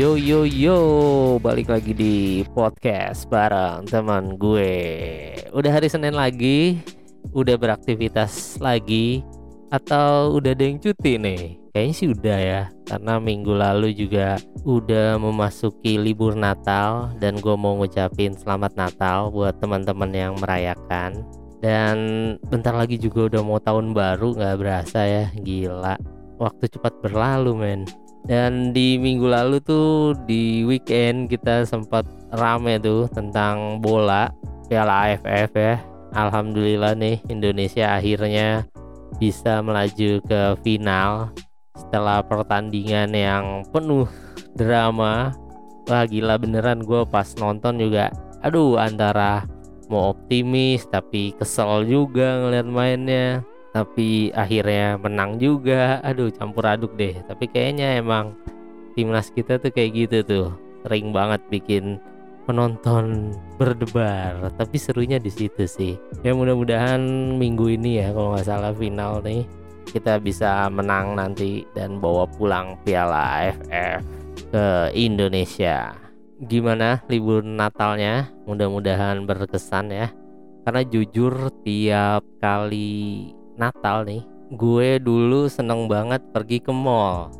Yo 0.00 0.16
yo 0.16 0.48
yo, 0.48 0.78
balik 1.44 1.68
lagi 1.68 1.92
di 1.92 2.40
podcast 2.56 3.28
bareng 3.28 3.84
teman 3.84 4.40
gue. 4.40 4.72
Udah 5.52 5.76
hari 5.76 5.92
Senin 5.92 6.16
lagi, 6.16 6.80
udah 7.36 7.60
beraktivitas 7.60 8.56
lagi, 8.64 9.20
atau 9.68 10.40
udah 10.40 10.56
ada 10.56 10.64
yang 10.64 10.80
cuti 10.80 11.20
nih? 11.20 11.60
Kayaknya 11.76 11.92
sih 11.92 12.08
udah 12.16 12.38
ya, 12.40 12.62
karena 12.88 13.20
minggu 13.20 13.52
lalu 13.52 13.92
juga 13.92 14.40
udah 14.64 15.20
memasuki 15.20 16.00
libur 16.00 16.32
Natal 16.32 17.12
dan 17.20 17.36
gue 17.36 17.52
mau 17.60 17.76
ngucapin 17.76 18.32
selamat 18.32 18.80
Natal 18.80 19.28
buat 19.28 19.60
teman-teman 19.60 20.16
yang 20.16 20.32
merayakan. 20.40 21.28
Dan 21.60 21.96
bentar 22.48 22.72
lagi 22.72 22.96
juga 22.96 23.28
udah 23.36 23.42
mau 23.44 23.60
tahun 23.60 23.92
baru 23.92 24.32
nggak 24.32 24.56
berasa 24.64 25.04
ya, 25.04 25.28
gila. 25.44 26.00
Waktu 26.40 26.72
cepat 26.72 27.04
berlalu 27.04 27.52
men 27.52 27.84
dan 28.28 28.76
di 28.76 29.00
minggu 29.00 29.24
lalu 29.24 29.62
tuh 29.64 30.16
di 30.28 30.64
weekend 30.66 31.32
kita 31.32 31.64
sempat 31.64 32.04
rame 32.34 32.76
tuh 32.80 33.08
tentang 33.10 33.80
bola 33.80 34.28
Piala 34.70 35.10
AFF 35.10 35.50
ya. 35.56 35.82
Alhamdulillah 36.14 36.94
nih 36.98 37.22
Indonesia 37.30 37.98
akhirnya 37.98 38.66
bisa 39.18 39.62
melaju 39.62 40.22
ke 40.22 40.42
final 40.62 41.30
setelah 41.74 42.22
pertandingan 42.22 43.10
yang 43.14 43.44
penuh 43.70 44.06
drama. 44.54 45.34
Wah 45.90 46.06
gila 46.06 46.38
beneran 46.38 46.86
gue 46.86 47.02
pas 47.08 47.26
nonton 47.34 47.82
juga 47.82 48.14
aduh 48.40 48.80
antara 48.80 49.44
mau 49.90 50.14
optimis 50.14 50.86
tapi 50.86 51.34
kesel 51.34 51.82
juga 51.84 52.40
ngeliat 52.46 52.68
mainnya 52.70 53.42
tapi 53.70 54.34
akhirnya 54.34 54.98
menang 54.98 55.38
juga. 55.38 56.02
Aduh 56.02 56.30
campur 56.34 56.66
aduk 56.66 56.94
deh. 56.98 57.14
Tapi 57.26 57.46
kayaknya 57.46 57.98
emang 57.98 58.34
timnas 58.98 59.30
kita 59.30 59.62
tuh 59.62 59.70
kayak 59.70 59.90
gitu 59.94 60.18
tuh. 60.26 60.48
Sering 60.82 61.14
banget 61.14 61.40
bikin 61.50 62.02
penonton 62.50 63.30
berdebar. 63.54 64.50
Tapi 64.58 64.76
serunya 64.76 65.22
di 65.22 65.30
situ 65.30 65.64
sih. 65.70 65.94
Ya 66.26 66.34
mudah-mudahan 66.34 67.00
minggu 67.38 67.70
ini 67.78 68.02
ya 68.02 68.10
kalau 68.10 68.34
nggak 68.34 68.48
salah 68.48 68.74
final 68.74 69.22
nih 69.22 69.46
kita 69.90 70.22
bisa 70.22 70.70
menang 70.70 71.18
nanti 71.18 71.66
dan 71.74 71.98
bawa 71.98 72.22
pulang 72.26 72.78
piala 72.86 73.50
AFF 73.50 74.02
ke 74.50 74.66
Indonesia. 74.94 75.94
Gimana 76.40 77.04
libur 77.10 77.44
Natalnya? 77.44 78.32
Mudah-mudahan 78.48 79.28
berkesan 79.28 79.92
ya. 79.92 80.08
Karena 80.64 80.82
jujur 80.86 81.52
tiap 81.66 82.24
kali 82.40 83.32
Natal 83.60 84.08
nih 84.08 84.24
gue 84.50 84.98
dulu 84.98 85.46
seneng 85.46 85.86
banget 85.86 86.18
pergi 86.34 86.58
ke 86.58 86.74
mall. 86.74 87.30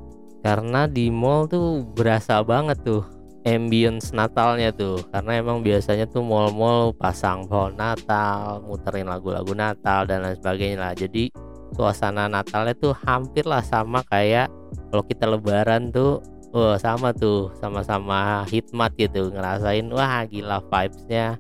Karena 0.41 0.87
di 0.87 1.11
mall 1.11 1.51
tuh 1.51 1.85
berasa 1.85 2.41
banget 2.41 2.81
tuh 2.87 3.03
ambience 3.43 4.15
Natalnya 4.15 4.71
tuh. 4.71 5.03
Karena 5.11 5.43
emang 5.43 5.61
biasanya 5.61 6.07
tuh 6.07 6.23
mall-mall 6.23 6.95
pasang 6.95 7.51
pohon 7.51 7.75
Natal 7.75 8.63
muterin 8.63 9.11
lagu-lagu 9.11 9.53
Natal 9.53 10.07
dan 10.07 10.23
lain 10.23 10.39
sebagainya 10.39 10.79
lah. 10.79 10.93
Jadi 10.95 11.35
suasana 11.75 12.31
Natalnya 12.31 12.79
tuh 12.79 12.95
hampir 13.05 13.45
lah 13.45 13.61
sama 13.61 14.07
kayak 14.07 14.49
kalau 14.95 15.03
kita 15.03 15.27
lebaran 15.27 15.91
tuh 15.91 16.23
oh 16.51 16.75
sama 16.79 17.11
tuh 17.11 17.51
sama-sama 17.59 18.47
hikmat 18.47 18.95
gitu. 18.97 19.35
Ngerasain 19.35 19.91
wah 19.91 20.23
gila 20.31 20.63
vibesnya 20.63 21.37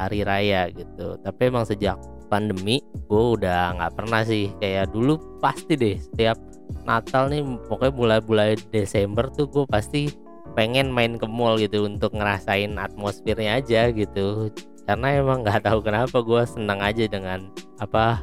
hari 0.00 0.24
raya 0.24 0.72
gitu. 0.72 1.20
Tapi 1.20 1.40
emang 1.52 1.68
sejak 1.68 2.00
pandemi 2.30 2.78
gue 3.10 3.24
udah 3.36 3.74
nggak 3.76 3.92
pernah 3.98 4.22
sih. 4.22 4.54
Kayak 4.62 4.94
dulu 4.94 5.18
pasti 5.42 5.74
deh 5.74 5.98
setiap 5.98 6.38
Natal 6.86 7.26
nih 7.28 7.42
pokoknya 7.66 7.92
mulai-mulai 7.92 8.54
Desember 8.70 9.26
tuh 9.34 9.50
gue 9.50 9.64
pasti 9.66 10.08
pengen 10.54 10.90
main 10.90 11.18
ke 11.18 11.26
mall 11.26 11.58
gitu 11.58 11.86
untuk 11.86 12.14
ngerasain 12.14 12.70
atmosfernya 12.78 13.58
aja 13.58 13.90
gitu. 13.90 14.48
Karena 14.86 15.18
emang 15.18 15.42
nggak 15.42 15.66
tahu 15.66 15.82
kenapa 15.82 16.22
gue 16.22 16.42
senang 16.46 16.80
aja 16.82 17.04
dengan 17.10 17.50
apa 17.82 18.22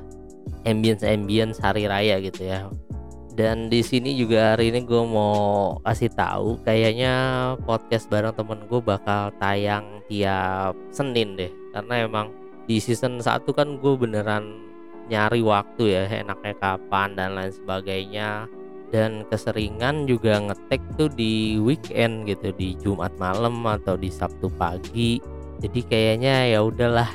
ambience 0.63 1.03
ambience 1.03 1.59
hari 1.59 1.87
raya 1.87 2.19
gitu 2.23 2.47
ya. 2.47 2.67
Dan 3.37 3.69
di 3.69 3.85
sini 3.85 4.17
juga 4.17 4.57
hari 4.57 4.73
ini 4.73 4.81
gue 4.81 5.03
mau 5.05 5.77
kasih 5.85 6.09
tahu 6.09 6.57
kayaknya 6.65 7.13
podcast 7.69 8.09
bareng 8.09 8.33
temen 8.33 8.65
gue 8.65 8.81
bakal 8.81 9.29
tayang 9.37 10.01
tiap 10.09 10.73
Senin 10.89 11.37
deh. 11.37 11.53
Karena 11.69 12.09
emang 12.09 12.33
di 12.67 12.83
season 12.83 13.23
1 13.23 13.47
kan 13.55 13.79
gue 13.79 13.93
beneran 13.95 14.59
nyari 15.07 15.39
waktu 15.39 15.95
ya 15.95 16.03
enaknya 16.11 16.53
kapan 16.59 17.15
dan 17.15 17.39
lain 17.39 17.55
sebagainya. 17.55 18.51
Dan 18.87 19.27
keseringan 19.27 20.07
juga 20.07 20.39
ngetek 20.39 20.79
tuh 20.95 21.11
di 21.11 21.59
weekend 21.59 22.23
gitu 22.23 22.55
di 22.55 22.71
Jumat 22.79 23.11
malam 23.19 23.59
atau 23.67 23.99
di 23.99 24.07
Sabtu 24.07 24.47
pagi. 24.55 25.19
Jadi 25.59 25.79
kayaknya 25.83 26.47
ya 26.47 26.63
udahlah 26.63 27.11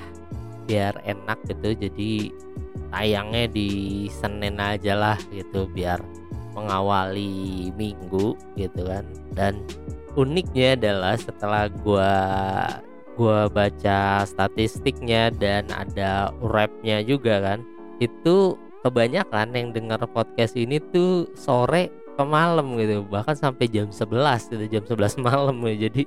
biar 0.68 1.00
enak 1.08 1.40
gitu. 1.48 1.72
Jadi 1.88 2.28
tayangnya 2.92 3.48
di 3.48 4.04
Senin 4.12 4.60
aja 4.60 4.92
lah 4.92 5.18
gitu 5.32 5.64
biar 5.72 5.96
mengawali 6.52 7.72
minggu 7.72 8.36
gitu 8.60 8.80
kan. 8.84 9.08
Dan 9.32 9.64
uniknya 10.12 10.76
adalah 10.76 11.16
setelah 11.16 11.72
gua 11.72 12.12
gue 13.16 13.40
baca 13.52 14.24
statistiknya 14.24 15.28
dan 15.36 15.68
ada 15.68 16.32
rapnya 16.40 17.04
juga 17.04 17.40
kan 17.44 17.58
itu 18.00 18.56
kebanyakan 18.82 19.54
yang 19.54 19.68
dengar 19.70 20.02
podcast 20.10 20.58
ini 20.58 20.82
tuh 20.90 21.30
sore 21.38 21.92
ke 22.12 22.24
malam 22.26 22.76
gitu 22.76 23.06
bahkan 23.08 23.32
sampai 23.32 23.70
jam 23.70 23.88
11 23.88 24.52
gitu 24.52 24.64
jam 24.68 24.84
11 24.84 25.22
malam 25.26 25.56
ya. 25.64 25.88
Jadi 25.88 26.02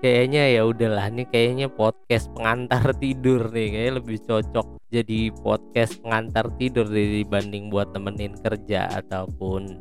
kayaknya 0.00 0.42
ya 0.60 0.62
udahlah 0.68 1.06
nih 1.12 1.26
kayaknya 1.28 1.66
podcast 1.68 2.30
pengantar 2.32 2.92
tidur 2.96 3.50
nih 3.50 3.68
kayaknya 3.72 3.92
lebih 4.00 4.18
cocok 4.24 4.66
jadi 4.88 5.18
podcast 5.44 6.00
pengantar 6.00 6.48
tidur 6.56 6.86
dibanding 6.88 7.68
buat 7.68 7.92
temenin 7.92 8.36
kerja 8.40 8.88
ataupun 9.00 9.80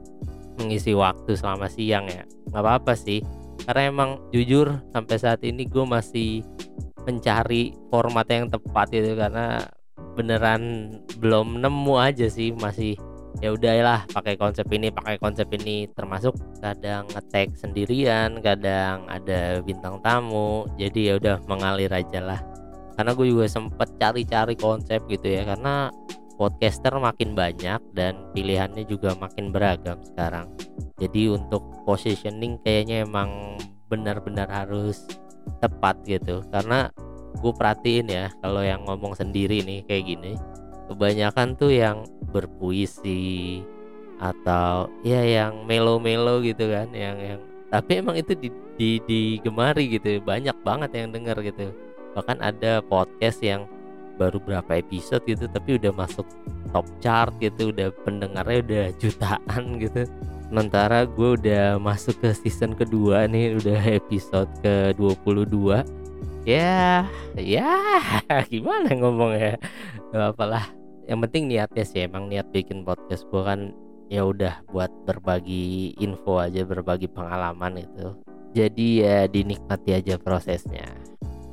mengisi 0.59 0.91
waktu 0.91 1.35
selama 1.39 1.71
siang 1.71 2.07
ya. 2.07 2.23
Nggak 2.51 2.63
apa-apa 2.63 2.93
sih 2.97 3.23
karena 3.69 3.85
emang 3.85 4.17
jujur 4.33 4.81
sampai 4.89 5.21
saat 5.21 5.45
ini 5.45 5.69
gue 5.69 5.85
masih 5.85 6.41
mencari 7.05 7.69
format 7.93 8.25
yang 8.25 8.49
tepat 8.49 8.89
itu 8.97 9.13
karena 9.13 9.61
beneran 10.17 10.89
belum 11.21 11.61
nemu 11.61 11.93
aja 12.01 12.25
sih 12.33 12.49
masih 12.57 12.97
ya 13.45 13.53
udahlah 13.53 14.09
pakai 14.09 14.41
konsep 14.41 14.65
ini 14.73 14.89
pakai 14.89 15.21
konsep 15.21 15.45
ini. 15.53 15.85
Termasuk 15.93 16.33
kadang 16.65 17.05
ngetek 17.13 17.53
sendirian 17.61 18.41
kadang 18.41 19.05
ada 19.05 19.61
bintang 19.61 20.01
tamu. 20.01 20.65
Jadi 20.81 21.13
ya 21.13 21.21
udah 21.21 21.37
mengalir 21.45 21.93
aja 21.93 22.25
lah. 22.25 22.41
Karena 22.97 23.13
gue 23.13 23.29
juga 23.29 23.45
sempet 23.45 24.01
cari-cari 24.01 24.57
konsep 24.57 25.05
gitu 25.05 25.29
ya 25.29 25.45
karena 25.45 25.93
podcaster 26.41 26.97
makin 26.97 27.37
banyak 27.37 27.77
dan 27.93 28.17
pilihannya 28.33 28.81
juga 28.89 29.13
makin 29.13 29.53
beragam 29.53 30.01
sekarang 30.01 30.49
jadi 30.99 31.33
untuk 31.33 31.63
positioning 31.87 32.59
kayaknya 32.61 33.07
emang 33.07 33.57
benar-benar 33.87 34.51
harus 34.51 35.07
tepat 35.63 35.97
gitu. 36.05 36.43
Karena 36.51 36.91
gue 37.39 37.53
perhatiin 37.55 38.07
ya 38.11 38.25
kalau 38.43 38.61
yang 38.61 38.83
ngomong 38.83 39.15
sendiri 39.15 39.63
nih 39.63 39.85
kayak 39.87 40.05
gini 40.11 40.33
kebanyakan 40.89 41.53
tuh 41.55 41.71
yang 41.71 42.03
berpuisi 42.33 43.61
atau 44.19 44.89
ya 45.05 45.21
yang 45.23 45.63
melo-melo 45.63 46.41
gitu 46.43 46.67
kan 46.67 46.91
yang 46.91 47.15
yang 47.21 47.39
tapi 47.69 48.01
emang 48.01 48.17
itu 48.17 48.33
di, 48.33 48.49
di 48.75 48.89
digemari 49.05 49.87
gitu 49.93 50.19
banyak 50.25 50.57
banget 50.65 50.89
yang 50.97 51.13
denger 51.13 51.37
gitu. 51.45 51.69
Bahkan 52.17 52.41
ada 52.41 52.81
podcast 52.81 53.39
yang 53.45 53.69
baru 54.17 54.41
berapa 54.43 54.83
episode 54.83 55.23
gitu 55.23 55.47
tapi 55.47 55.79
udah 55.79 55.95
masuk 55.95 56.27
top 56.75 56.83
chart 56.99 57.31
gitu 57.39 57.71
udah 57.71 57.93
pendengarnya 58.03 58.59
udah 58.65 58.85
jutaan 58.99 59.79
gitu 59.79 60.03
sementara 60.49 61.05
gue 61.05 61.29
udah 61.37 61.77
masuk 61.77 62.17
ke 62.25 62.33
season 62.33 62.73
kedua 62.73 63.29
nih 63.29 63.53
udah 63.61 64.01
episode 64.01 64.49
ke 64.65 64.97
22 64.97 65.85
ya 66.49 67.05
ya 67.37 67.71
gimana 68.51 68.89
ngomong 68.97 69.37
ya 69.37 69.53
gak 70.09 70.33
apalah. 70.33 70.65
Yang 71.05 71.19
penting 71.29 71.43
niatnya 71.49 71.85
sih 71.85 72.01
emang 72.05 72.29
niat 72.29 72.49
bikin 72.49 72.81
podcast 72.81 73.29
gue 73.29 73.41
kan 73.45 73.73
ya 74.09 74.25
udah 74.25 74.65
buat 74.73 74.89
berbagi 75.05 75.93
info 76.01 76.41
aja 76.41 76.65
berbagi 76.65 77.05
pengalaman 77.05 77.81
itu 77.85 78.17
jadi 78.53 78.87
ya 79.05 79.17
dinikmati 79.29 79.93
aja 79.93 80.17
prosesnya. 80.17 80.89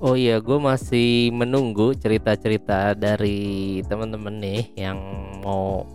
Oh 0.00 0.12
iya 0.12 0.40
gue 0.44 0.60
masih 0.60 1.32
menunggu 1.32 1.96
cerita-cerita 1.96 2.92
dari 2.92 3.80
temen-temen 3.88 4.36
nih 4.40 4.62
yang 4.76 5.00
mau 5.40 5.88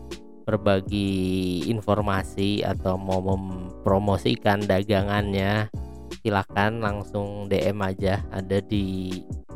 berbagi 0.44 1.64
informasi 1.70 2.66
atau 2.66 2.98
mau 2.98 3.22
mempromosikan 3.22 4.66
dagangannya 4.66 5.70
silahkan 6.22 6.78
langsung 6.78 7.50
DM 7.50 7.82
aja. 7.82 8.22
Ada 8.30 8.62
di 8.66 9.10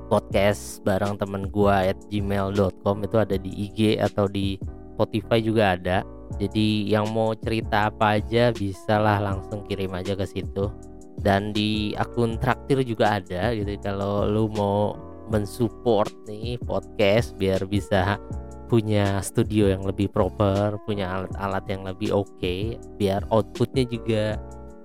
podcast 0.09 0.81
bareng 0.85 1.17
temen 1.17 1.49
gua 1.49 1.85
at 1.85 1.97
gmail.com 2.09 2.97
itu 3.05 3.17
ada 3.17 3.37
di 3.37 3.51
IG 3.69 4.01
atau 4.01 4.25
di 4.25 4.57
Spotify 4.97 5.39
juga 5.41 5.77
ada. 5.77 5.97
Jadi 6.41 6.89
yang 6.89 7.13
mau 7.13 7.37
cerita 7.37 7.93
apa 7.93 8.17
aja 8.17 8.49
bisalah 8.51 9.21
langsung 9.21 9.61
kirim 9.69 9.93
aja 9.93 10.17
ke 10.17 10.25
situ. 10.25 10.73
Dan 11.21 11.55
di 11.55 11.95
akun 11.95 12.37
traktir 12.41 12.81
juga 12.83 13.21
ada 13.21 13.53
gitu. 13.55 13.71
Kalau 13.79 14.27
lu 14.27 14.51
mau 14.51 14.97
mensupport 15.29 16.11
nih 16.29 16.61
podcast 16.61 17.33
biar 17.37 17.65
bisa 17.65 18.21
punya 18.65 19.21
studio 19.21 19.69
yang 19.69 19.85
lebih 19.85 20.09
proper, 20.09 20.81
punya 20.83 21.09
alat-alat 21.21 21.65
yang 21.69 21.81
lebih 21.85 22.09
oke, 22.11 22.29
okay, 22.37 22.77
biar 22.97 23.21
outputnya 23.29 23.85
juga 23.85 24.23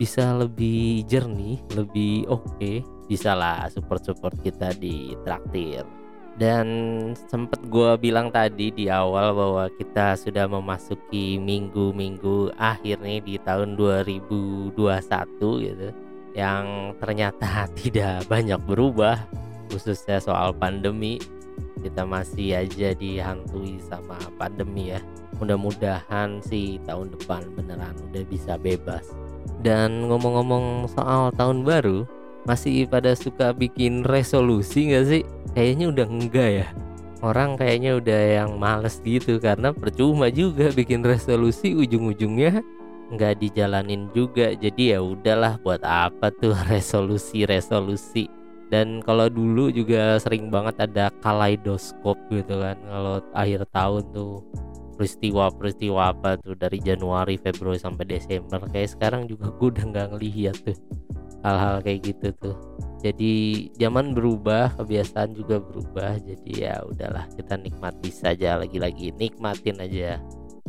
bisa 0.00 0.32
lebih 0.32 1.04
jernih, 1.04 1.60
lebih 1.76 2.24
oke, 2.32 2.44
okay, 2.56 2.80
bisa 3.04 3.36
lah 3.36 3.68
support-support 3.68 4.40
kita 4.40 4.72
di 4.76 5.12
traktir. 5.28 5.84
Dan 6.40 6.66
sempat 7.28 7.60
gue 7.68 8.00
bilang 8.00 8.32
tadi 8.32 8.72
di 8.72 8.88
awal 8.88 9.36
bahwa 9.36 9.68
kita 9.76 10.16
sudah 10.16 10.48
memasuki 10.48 11.36
minggu-minggu 11.36 12.56
akhir 12.56 13.04
nih 13.04 13.20
di 13.20 13.34
tahun 13.44 13.76
2021 13.76 14.72
gitu, 15.68 15.88
yang 16.32 16.96
ternyata 16.96 17.68
tidak 17.80 18.24
banyak 18.24 18.56
berubah, 18.64 19.20
khususnya 19.68 20.16
soal 20.16 20.56
pandemi 20.56 21.20
kita 21.80 22.04
masih 22.04 22.60
aja 22.66 22.92
dihantui 22.92 23.80
sama 23.84 24.16
pandemi 24.36 24.92
ya. 24.92 25.00
Mudah-mudahan 25.40 26.44
sih 26.44 26.76
tahun 26.84 27.12
depan 27.16 27.48
beneran 27.56 27.96
udah 28.12 28.24
bisa 28.28 28.60
bebas. 28.60 29.08
Dan 29.64 30.08
ngomong-ngomong 30.08 30.88
soal 30.92 31.32
tahun 31.36 31.64
baru 31.64 32.04
masih 32.48 32.88
pada 32.88 33.12
suka 33.12 33.52
bikin 33.52 34.04
resolusi 34.04 34.92
gak 34.92 35.06
sih? 35.08 35.22
Kayaknya 35.56 35.86
udah 35.92 36.06
enggak 36.08 36.50
ya. 36.64 36.68
Orang 37.20 37.60
kayaknya 37.60 38.00
udah 38.00 38.20
yang 38.40 38.56
males 38.56 38.96
gitu 39.04 39.36
karena 39.36 39.76
percuma 39.76 40.32
juga 40.32 40.72
bikin 40.72 41.04
resolusi 41.04 41.76
ujung-ujungnya. 41.76 42.64
Nggak 43.10 43.42
dijalanin 43.42 44.08
juga 44.16 44.56
jadi 44.56 44.96
ya 44.96 45.00
udahlah 45.04 45.60
buat 45.60 45.84
apa 45.84 46.32
tuh 46.32 46.56
resolusi 46.72 47.44
resolusi 47.44 48.39
dan 48.70 49.02
kalau 49.02 49.26
dulu 49.26 49.68
juga 49.74 50.16
sering 50.22 50.48
banget 50.48 50.86
ada 50.86 51.10
kaleidoskop 51.20 52.16
gitu 52.30 52.62
kan. 52.62 52.78
Kalau 52.86 53.18
akhir 53.34 53.66
tahun 53.74 54.02
tuh 54.14 54.46
peristiwa-peristiwa 54.94 56.14
apa 56.14 56.38
tuh 56.38 56.54
dari 56.54 56.78
Januari 56.78 57.34
Februari 57.34 57.82
sampai 57.82 58.06
Desember 58.06 58.62
kayak 58.70 58.94
sekarang 58.94 59.26
juga 59.26 59.50
gue 59.50 59.68
udah 59.74 59.84
nggak 59.90 60.08
ngelihat 60.14 60.56
tuh 60.62 60.78
hal-hal 61.42 61.82
kayak 61.82 62.00
gitu 62.14 62.28
tuh. 62.38 62.56
Jadi 63.00 63.66
zaman 63.80 64.12
berubah 64.12 64.76
kebiasaan 64.76 65.32
juga 65.32 65.56
berubah. 65.56 66.20
Jadi 66.20 66.68
ya 66.68 66.84
udahlah 66.84 67.26
kita 67.32 67.56
nikmati 67.56 68.12
saja. 68.12 68.60
Lagi-lagi 68.60 69.16
nikmatin 69.16 69.80
aja 69.80 70.20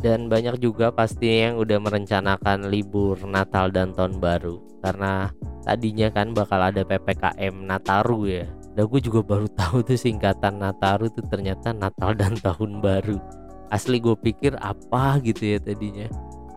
dan 0.02 0.26
banyak 0.26 0.58
juga 0.58 0.90
pasti 0.90 1.46
yang 1.46 1.62
udah 1.62 1.78
merencanakan 1.78 2.66
libur 2.66 3.14
Natal 3.22 3.70
dan 3.70 3.94
Tahun 3.94 4.18
Baru. 4.18 4.58
Karena 4.82 5.30
tadinya 5.62 6.10
kan 6.10 6.34
bakal 6.34 6.58
ada 6.58 6.82
PPKM 6.82 7.54
Nataru 7.54 8.26
ya. 8.26 8.50
Dan 8.74 8.90
gue 8.90 9.00
juga 9.00 9.22
baru 9.22 9.46
tahu 9.46 9.86
tuh 9.86 9.94
singkatan 9.94 10.58
Nataru 10.58 11.06
tuh 11.14 11.22
ternyata 11.30 11.70
Natal 11.70 12.18
dan 12.18 12.34
Tahun 12.34 12.82
Baru. 12.82 13.22
Asli 13.70 14.02
gue 14.02 14.18
pikir 14.18 14.58
apa 14.58 15.22
gitu 15.22 15.54
ya 15.54 15.58
tadinya. 15.62 16.10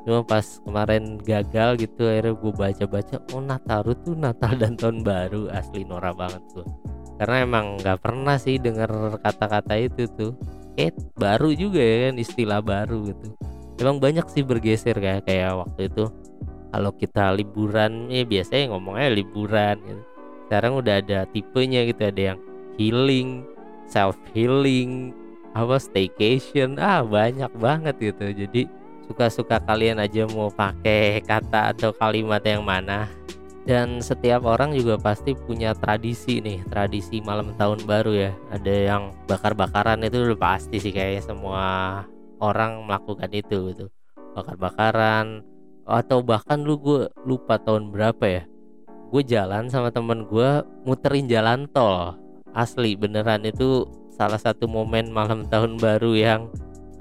Cuma 0.04 0.26
pas 0.26 0.46
kemarin 0.66 1.22
gagal 1.22 1.86
gitu 1.86 2.10
akhirnya 2.10 2.34
gue 2.34 2.54
baca-baca 2.54 3.16
oh 3.32 3.42
Nataru 3.46 3.94
tuh 4.02 4.18
Natal 4.18 4.58
dan 4.58 4.74
Tahun 4.74 5.06
Baru. 5.06 5.54
Asli 5.54 5.86
Nora 5.86 6.12
banget 6.18 6.42
tuh 6.50 6.66
karena 7.16 7.48
emang 7.48 7.80
nggak 7.80 8.00
pernah 8.04 8.36
sih 8.36 8.60
dengar 8.60 8.92
kata-kata 9.24 9.80
itu 9.80 10.04
tuh 10.20 10.36
eh 10.76 10.92
baru 11.16 11.56
juga 11.56 11.80
ya 11.80 11.98
kan 12.10 12.16
istilah 12.20 12.60
baru 12.60 13.12
gitu. 13.12 13.36
Emang 13.80 14.00
banyak 14.00 14.28
sih 14.32 14.44
bergeser 14.44 14.96
kayak 14.96 15.28
kayak 15.28 15.56
waktu 15.56 15.92
itu. 15.92 16.06
Kalau 16.72 16.92
kita 16.92 17.32
liburan 17.32 18.12
ya 18.12 18.28
biasanya 18.28 18.76
ngomongnya 18.76 19.10
liburan 19.16 19.80
gitu. 19.84 20.04
sekarang 20.46 20.78
udah 20.78 21.02
ada 21.02 21.26
tipenya 21.34 21.90
gitu 21.90 22.06
ada 22.06 22.22
yang 22.36 22.40
healing 22.78 23.42
self 23.90 24.14
healing 24.36 25.16
apa 25.56 25.80
staycation. 25.80 26.78
Ah 26.78 27.02
banyak 27.02 27.50
banget 27.58 27.96
gitu. 28.00 28.46
Jadi 28.46 28.68
suka-suka 29.08 29.58
kalian 29.64 29.98
aja 29.98 30.28
mau 30.30 30.52
pakai 30.52 31.24
kata 31.24 31.74
atau 31.74 31.96
kalimat 31.96 32.44
yang 32.46 32.62
mana 32.62 33.10
dan 33.66 33.98
setiap 33.98 34.46
orang 34.46 34.78
juga 34.78 35.02
pasti 35.02 35.34
punya 35.34 35.74
tradisi 35.74 36.38
nih 36.38 36.62
tradisi 36.70 37.18
malam 37.26 37.50
tahun 37.58 37.82
baru 37.90 38.14
ya. 38.14 38.32
Ada 38.54 38.74
yang 38.94 39.04
bakar-bakaran 39.26 40.06
itu 40.06 40.22
udah 40.22 40.38
pasti 40.38 40.78
sih 40.78 40.94
kayaknya 40.94 41.26
semua 41.26 41.66
orang 42.38 42.86
melakukan 42.86 43.30
itu 43.34 43.74
gitu. 43.74 43.86
Bakar-bakaran 44.38 45.42
atau 45.86 46.22
bahkan 46.22 46.62
lu 46.62 46.78
gue 46.78 47.10
lupa 47.26 47.58
tahun 47.58 47.90
berapa 47.90 48.26
ya. 48.30 48.44
Gue 49.10 49.26
jalan 49.26 49.66
sama 49.74 49.90
temen 49.90 50.30
gue 50.30 50.62
muterin 50.86 51.26
jalan 51.26 51.66
tol. 51.74 52.22
Asli 52.54 52.94
beneran 52.94 53.50
itu 53.50 53.90
salah 54.14 54.40
satu 54.40 54.70
momen 54.70 55.10
malam 55.10 55.44
tahun 55.50 55.82
baru 55.82 56.14
yang 56.14 56.42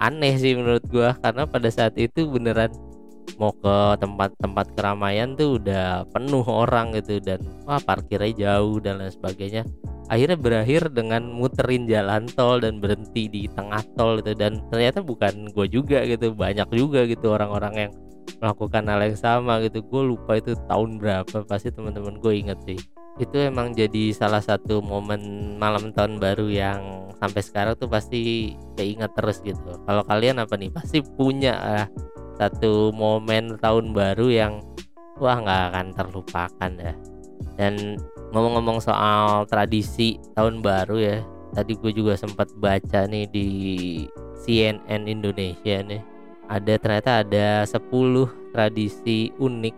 aneh 0.01 0.35
sih 0.41 0.57
menurut 0.57 0.83
gue 0.89 1.13
karena 1.23 1.45
pada 1.45 1.69
saat 1.71 1.95
itu 2.01 2.27
beneran 2.27 2.73
mau 3.39 3.51
ke 3.51 3.99
tempat-tempat 3.99 4.67
keramaian 4.79 5.35
tuh 5.35 5.59
udah 5.59 6.07
penuh 6.15 6.45
orang 6.47 6.95
gitu 6.95 7.19
dan 7.19 7.43
wah 7.67 7.83
parkirnya 7.83 8.33
jauh 8.35 8.79
dan 8.79 9.03
lain 9.03 9.11
sebagainya. 9.11 9.63
Akhirnya 10.13 10.37
berakhir 10.37 10.93
dengan 10.93 11.33
muterin 11.33 11.89
jalan 11.89 12.29
tol 12.37 12.61
dan 12.61 12.77
berhenti 12.77 13.25
di 13.27 13.49
tengah 13.49 13.81
tol 13.97 14.21
gitu 14.21 14.37
dan 14.37 14.61
ternyata 14.69 15.01
bukan 15.01 15.49
gue 15.49 15.67
juga 15.67 16.05
gitu 16.05 16.37
banyak 16.37 16.69
juga 16.77 17.09
gitu 17.09 17.33
orang-orang 17.33 17.89
yang 17.89 17.93
melakukan 18.39 18.85
hal 18.85 19.01
yang 19.01 19.17
sama 19.17 19.65
gitu. 19.65 19.81
Gue 19.81 20.13
lupa 20.13 20.37
itu 20.37 20.53
tahun 20.69 21.01
berapa 21.01 21.49
pasti 21.49 21.73
teman-teman 21.73 22.21
gue 22.21 22.33
inget 22.37 22.61
sih. 22.69 22.79
Itu 23.17 23.41
emang 23.41 23.73
jadi 23.73 24.13
salah 24.13 24.45
satu 24.45 24.85
momen 24.85 25.55
malam 25.57 25.95
tahun 25.97 26.21
baru 26.21 26.53
yang 26.53 26.81
sampai 27.17 27.41
sekarang 27.41 27.75
tuh 27.81 27.89
pasti 27.89 28.53
keinget 28.77 29.09
terus 29.17 29.41
gitu. 29.41 29.81
Kalau 29.89 30.05
kalian 30.05 30.43
apa 30.43 30.61
nih? 30.61 30.69
Pasti 30.69 31.01
punya 31.01 31.57
uh, 31.57 31.87
satu 32.39 32.91
momen 32.95 33.59
tahun 33.59 33.95
baru 33.95 34.27
yang 34.31 34.53
wah 35.19 35.39
nggak 35.39 35.63
akan 35.71 35.87
terlupakan 35.95 36.73
ya. 36.79 36.95
Dan 37.55 37.99
ngomong-ngomong 38.35 38.83
soal 38.83 39.47
tradisi 39.47 40.19
tahun 40.35 40.59
baru 40.59 40.97
ya 40.99 41.19
tadi 41.55 41.79
gue 41.79 41.95
juga 41.95 42.19
sempat 42.19 42.51
baca 42.59 43.07
nih 43.07 43.31
di 43.31 43.49
CNN 44.43 45.07
Indonesia 45.07 45.81
nih. 45.81 46.03
Ada 46.51 46.77
ternyata 46.77 47.11
ada 47.25 47.65
10 47.65 48.53
tradisi 48.53 49.33
unik 49.39 49.77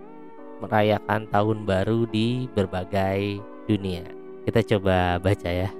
merayakan 0.64 1.28
tahun 1.30 1.68
baru 1.68 2.08
di 2.08 2.48
berbagai 2.50 3.38
dunia. 3.68 4.02
Kita 4.48 4.64
coba 4.74 5.20
baca 5.20 5.50
ya. 5.52 5.70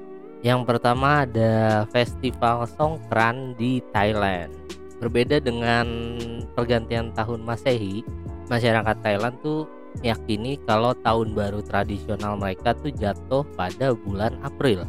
Yang 0.45 0.61
pertama 0.69 1.25
ada 1.25 1.83
festival 1.91 2.69
Songkran 2.69 3.57
di 3.57 3.83
Thailand 3.91 4.53
Berbeda 4.97 5.43
dengan 5.45 6.17
pergantian 6.57 7.13
tahun 7.13 7.45
Masehi, 7.45 8.01
masyarakat 8.49 8.97
Thailand 9.05 9.37
tuh 9.45 9.69
yakini 10.01 10.61
kalau 10.65 10.93
tahun 11.05 11.33
baru 11.33 11.61
tradisional 11.65 12.37
mereka 12.37 12.73
tuh 12.77 12.93
jatuh 12.93 13.45
pada 13.57 13.93
bulan 13.93 14.37
April, 14.45 14.85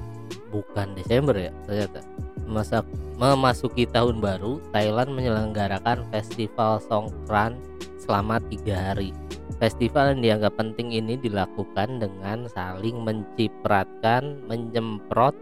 bukan 0.51 0.95
Desember 0.95 1.35
ya 1.35 1.51
ternyata. 1.67 2.03
Masak, 2.47 2.87
memasuki 3.19 3.83
tahun 3.83 4.23
baru, 4.23 4.63
Thailand 4.71 5.11
menyelenggarakan 5.11 6.07
festival 6.15 6.79
Songkran 6.79 7.59
selama 7.99 8.39
tiga 8.47 8.91
hari. 8.91 9.11
Festival 9.59 10.15
yang 10.15 10.21
dianggap 10.23 10.53
penting 10.55 10.95
ini 10.95 11.19
dilakukan 11.19 11.99
dengan 11.99 12.47
saling 12.47 13.03
mencipratkan, 13.03 14.39
menyemprot, 14.47 15.35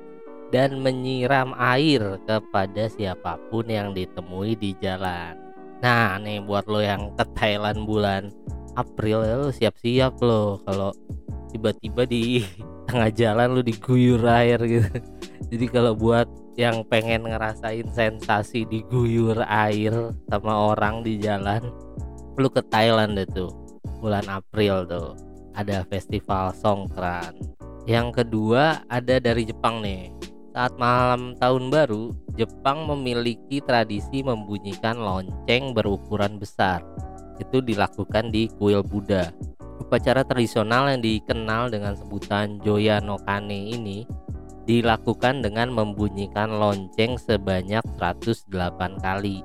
dan 0.54 0.82
menyiram 0.82 1.54
air 1.58 2.22
kepada 2.26 2.90
siapa 2.92 3.42
pun 3.50 3.66
yang 3.66 3.96
ditemui 3.96 4.54
di 4.58 4.78
jalan. 4.78 5.38
Nah, 5.82 6.18
nih 6.22 6.42
buat 6.42 6.66
lo 6.66 6.82
yang 6.82 7.14
ke 7.18 7.26
Thailand 7.38 7.86
bulan 7.86 8.34
April 8.76 9.24
ya 9.24 9.36
lo 9.40 9.50
siap-siap 9.50 10.20
lo 10.20 10.60
kalau 10.68 10.92
tiba-tiba 11.50 12.04
di 12.04 12.44
tengah 12.88 13.12
jalan 13.12 13.60
lo 13.60 13.62
diguyur 13.64 14.22
air 14.28 14.60
gitu. 14.64 14.90
Jadi 15.52 15.66
kalau 15.70 15.94
buat 15.94 16.28
yang 16.56 16.88
pengen 16.88 17.28
ngerasain 17.28 17.88
sensasi 17.92 18.64
diguyur 18.66 19.44
air 19.44 20.16
sama 20.32 20.72
orang 20.72 21.04
di 21.04 21.20
jalan, 21.20 21.68
lu 22.40 22.48
ke 22.48 22.64
Thailand 22.72 23.20
deh 23.20 23.28
tuh 23.28 23.52
bulan 24.00 24.26
April 24.32 24.88
tuh 24.88 25.16
ada 25.56 25.84
festival 25.88 26.52
Songkran. 26.56 27.36
Yang 27.86 28.24
kedua 28.24 28.84
ada 28.90 29.22
dari 29.22 29.46
Jepang 29.46 29.80
nih 29.84 30.10
saat 30.56 30.72
malam 30.80 31.36
tahun 31.36 31.68
baru, 31.68 32.16
Jepang 32.40 32.88
memiliki 32.88 33.60
tradisi 33.60 34.24
membunyikan 34.24 34.96
lonceng 34.96 35.76
berukuran 35.76 36.40
besar. 36.40 36.80
Itu 37.36 37.60
dilakukan 37.60 38.32
di 38.32 38.48
kuil 38.56 38.80
Buddha. 38.80 39.36
Upacara 39.84 40.24
tradisional 40.24 40.88
yang 40.88 41.04
dikenal 41.04 41.68
dengan 41.68 42.00
sebutan 42.00 42.64
Joya 42.64 43.04
no 43.04 43.20
Kane 43.20 43.76
ini 43.76 44.08
dilakukan 44.64 45.44
dengan 45.44 45.76
membunyikan 45.76 46.56
lonceng 46.56 47.20
sebanyak 47.20 47.84
108 48.00 48.48
kali 49.04 49.44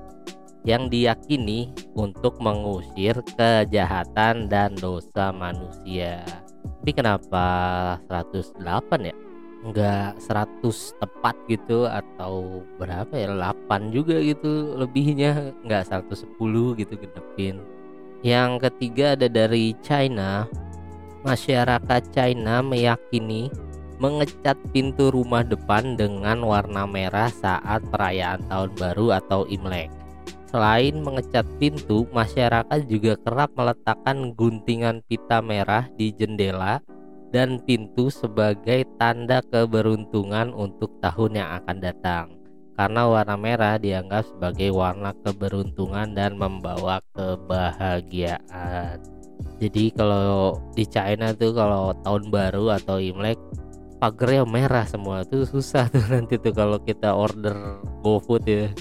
yang 0.62 0.86
diyakini 0.86 1.74
untuk 1.98 2.38
mengusir 2.38 3.18
kejahatan 3.34 4.46
dan 4.46 4.78
dosa 4.78 5.34
manusia. 5.34 6.22
Tapi 6.62 6.94
kenapa 6.94 7.46
108 8.06 9.10
ya? 9.10 9.29
Enggak 9.60 10.16
100 10.24 10.96
tepat 10.96 11.36
gitu 11.44 11.84
atau 11.84 12.64
berapa 12.80 13.12
ya 13.12 13.28
8 13.68 13.92
juga 13.92 14.16
gitu 14.24 14.72
lebihnya 14.80 15.52
enggak 15.60 15.84
110 15.92 16.24
gitu 16.80 16.94
genepin 16.96 17.60
yang 18.20 18.60
ketiga 18.60 19.16
ada 19.16 19.32
dari 19.32 19.72
China. 19.80 20.44
Masyarakat 21.24 22.02
China 22.12 22.60
meyakini 22.60 23.48
mengecat 24.00 24.56
pintu 24.72 25.12
rumah 25.12 25.44
depan 25.44 25.96
dengan 25.96 26.40
warna 26.44 26.88
merah 26.88 27.28
saat 27.28 27.84
perayaan 27.88 28.40
tahun 28.48 28.72
baru 28.76 29.20
atau 29.20 29.44
Imlek. 29.48 29.92
Selain 30.48 30.96
mengecat 31.00 31.44
pintu, 31.60 32.08
masyarakat 32.12 32.80
juga 32.88 33.16
kerap 33.20 33.52
meletakkan 33.56 34.32
guntingan 34.36 35.04
pita 35.04 35.40
merah 35.44 35.88
di 35.94 36.12
jendela 36.12 36.80
dan 37.30 37.62
pintu 37.62 38.10
sebagai 38.10 38.86
tanda 38.98 39.42
keberuntungan 39.42 40.50
untuk 40.54 40.98
tahun 41.02 41.38
yang 41.38 41.50
akan 41.62 41.78
datang. 41.78 42.26
Karena 42.74 43.06
warna 43.06 43.36
merah 43.36 43.76
dianggap 43.76 44.24
sebagai 44.26 44.72
warna 44.72 45.14
keberuntungan 45.22 46.16
dan 46.16 46.34
membawa 46.38 46.98
kebahagiaan. 47.12 48.98
Jadi 49.60 49.92
kalau 49.92 50.56
di 50.72 50.84
China 50.88 51.32
tuh 51.36 51.52
kalau 51.52 51.92
tahun 52.00 52.32
baru 52.32 52.76
atau 52.80 52.96
Imlek 52.96 53.36
pagernya 54.00 54.48
merah 54.48 54.88
semua 54.88 55.28
tuh 55.28 55.44
susah 55.44 55.92
tuh 55.92 56.00
nanti 56.12 56.40
tuh 56.40 56.56
kalau 56.56 56.80
kita 56.80 57.12
order 57.12 57.84
GoFood 58.00 58.44
ya 58.48 58.72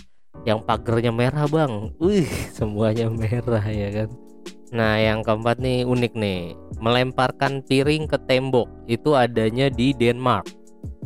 yang 0.47 0.63
pagernya 0.63 1.11
merah 1.11 1.43
bang 1.51 1.91
wih 1.99 2.23
semuanya 2.55 3.11
merah 3.11 3.67
ya 3.67 3.91
kan 3.91 4.09
nah 4.69 4.97
yang 4.97 5.25
keempat 5.25 5.57
nih 5.57 5.85
unik 5.85 6.13
nih. 6.13 6.53
Melemparkan 6.79 7.65
piring 7.65 8.07
ke 8.07 8.17
tembok 8.29 8.69
itu 8.87 9.17
adanya 9.17 9.67
di 9.67 9.91
Denmark. 9.91 10.47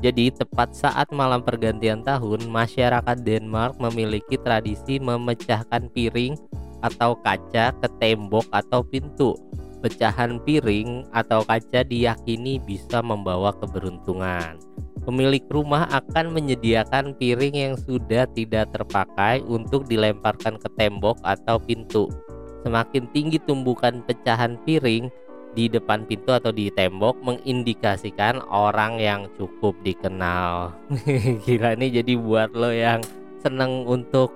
Jadi 0.03 0.35
tepat 0.35 0.75
saat 0.75 1.07
malam 1.15 1.39
pergantian 1.39 2.03
tahun 2.03 2.51
masyarakat 2.51 3.23
Denmark 3.23 3.79
memiliki 3.79 4.35
tradisi 4.35 4.99
memecahkan 4.99 5.87
piring 5.95 6.35
atau 6.83 7.15
kaca 7.23 7.71
ke 7.71 7.87
tembok 8.03 8.43
atau 8.51 8.83
pintu. 8.83 9.33
Pecahan 9.79 10.43
piring 10.43 11.07
atau 11.15 11.43
kaca 11.47 11.87
diyakini 11.87 12.59
bisa 12.59 12.99
membawa 12.99 13.55
keberuntungan. 13.55 14.59
Pemilik 15.03 15.43
rumah 15.51 15.83
akan 15.91 16.31
menyediakan 16.31 17.15
piring 17.19 17.55
yang 17.55 17.75
sudah 17.75 18.23
tidak 18.31 18.71
terpakai 18.71 19.43
untuk 19.43 19.83
dilemparkan 19.87 20.55
ke 20.55 20.71
tembok 20.79 21.19
atau 21.27 21.59
pintu. 21.59 22.07
Semakin 22.63 23.11
tinggi 23.11 23.37
tumbukan 23.43 23.99
pecahan 24.07 24.55
piring 24.63 25.11
di 25.53 25.69
depan 25.69 26.07
pintu 26.09 26.33
atau 26.33 26.49
di 26.49 26.73
tembok 26.73 27.21
mengindikasikan 27.21 28.41
orang 28.49 28.97
yang 28.97 29.29
cukup 29.37 29.77
dikenal. 29.85 30.73
Gila 31.45 31.77
nih 31.77 32.01
jadi 32.01 32.13
buat 32.17 32.55
lo 32.57 32.73
yang 32.73 33.03
seneng 33.43 33.85
untuk 33.85 34.33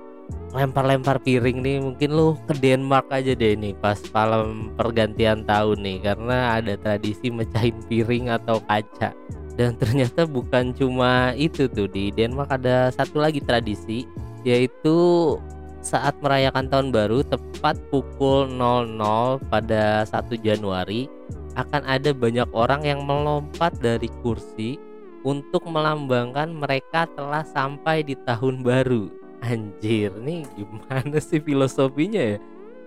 lempar-lempar 0.52 1.24
piring 1.24 1.64
nih 1.64 1.78
mungkin 1.80 2.10
lo 2.12 2.36
ke 2.48 2.54
Denmark 2.60 3.08
aja 3.12 3.32
deh 3.32 3.56
nih 3.56 3.76
pas 3.80 4.00
malam 4.12 4.76
pergantian 4.76 5.48
tahun 5.48 5.80
nih 5.80 5.98
karena 6.04 6.60
ada 6.60 6.74
tradisi 6.76 7.32
mecahin 7.32 7.80
piring 7.88 8.32
atau 8.32 8.60
kaca 8.68 9.16
dan 9.56 9.74
ternyata 9.80 10.28
bukan 10.28 10.76
cuma 10.76 11.32
itu 11.36 11.72
tuh 11.72 11.88
di 11.88 12.12
Denmark 12.12 12.52
ada 12.60 12.92
satu 12.92 13.24
lagi 13.24 13.40
tradisi 13.40 14.04
yaitu 14.44 14.96
saat 15.82 16.18
merayakan 16.20 16.68
tahun 16.68 16.90
baru 16.92 17.24
tepat 17.24 17.78
pukul 17.94 18.50
00 18.50 19.40
pada 19.48 20.04
1 20.04 20.34
Januari 20.42 21.08
akan 21.58 21.82
ada 21.90 22.14
banyak 22.14 22.50
orang 22.54 22.86
yang 22.86 23.02
melompat 23.02 23.74
dari 23.82 24.10
kursi 24.22 24.78
untuk 25.26 25.66
melambangkan 25.66 26.54
mereka 26.54 27.10
telah 27.18 27.42
sampai 27.42 28.06
di 28.06 28.14
tahun 28.24 28.62
baru. 28.62 29.10
Anjir 29.42 30.14
nih 30.22 30.46
gimana 30.54 31.18
sih 31.18 31.42
filosofinya 31.42 32.38
ya? 32.38 32.40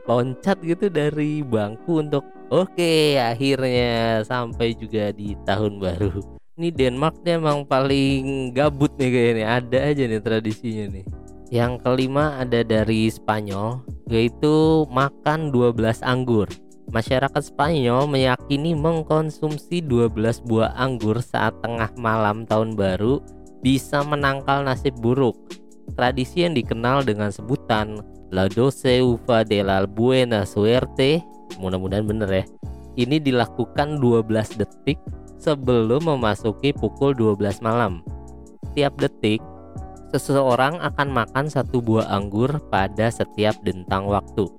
Loncat 0.06 0.58
gitu 0.66 0.90
dari 0.90 1.46
bangku 1.46 2.02
untuk 2.02 2.26
oke 2.50 2.74
okay, 2.74 3.20
akhirnya 3.20 4.22
sampai 4.26 4.74
juga 4.74 5.14
di 5.14 5.38
tahun 5.46 5.78
baru. 5.78 6.40
Ini 6.58 6.68
Denmark 6.74 7.22
nih 7.22 7.38
emang 7.38 7.64
paling 7.64 8.50
gabut 8.52 8.92
nih 8.98 9.10
kayaknya 9.10 9.46
ada 9.46 9.78
aja 9.80 10.02
nih 10.04 10.22
tradisinya 10.22 10.86
nih 10.98 11.19
yang 11.50 11.82
kelima 11.82 12.38
ada 12.38 12.62
dari 12.62 13.10
Spanyol 13.10 13.82
yaitu 14.06 14.86
makan 14.88 15.50
12 15.50 16.02
anggur 16.06 16.46
Masyarakat 16.90 17.54
Spanyol 17.54 18.10
meyakini 18.10 18.74
mengkonsumsi 18.74 19.78
12 19.86 20.42
buah 20.42 20.74
anggur 20.74 21.22
saat 21.22 21.54
tengah 21.62 21.86
malam 21.94 22.42
tahun 22.50 22.74
baru 22.74 23.22
bisa 23.62 24.02
menangkal 24.02 24.66
nasib 24.66 24.98
buruk. 24.98 25.38
Tradisi 25.94 26.42
yang 26.42 26.58
dikenal 26.58 27.06
dengan 27.06 27.30
sebutan 27.30 28.02
La 28.34 28.50
Doce 28.50 28.98
Uva 29.06 29.46
de 29.46 29.62
la 29.62 29.86
Buena 29.86 30.42
Suerte, 30.42 31.22
mudah-mudahan 31.62 32.10
bener 32.10 32.30
ya. 32.42 32.44
Ini 32.98 33.22
dilakukan 33.22 34.02
12 34.02 34.58
detik 34.58 34.98
sebelum 35.38 36.10
memasuki 36.10 36.74
pukul 36.74 37.14
12 37.14 37.62
malam. 37.62 38.02
Setiap 38.66 38.98
detik, 38.98 39.38
seseorang 40.10 40.82
akan 40.82 41.08
makan 41.14 41.46
satu 41.46 41.78
buah 41.78 42.10
anggur 42.10 42.58
pada 42.68 43.08
setiap 43.08 43.54
dentang 43.62 44.10
waktu. 44.10 44.50